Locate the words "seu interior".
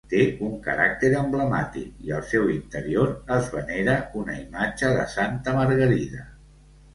2.29-3.11